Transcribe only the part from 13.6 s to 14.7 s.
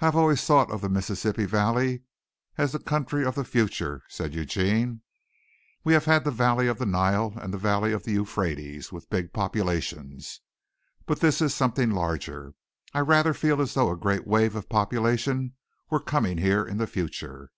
as though a great wave of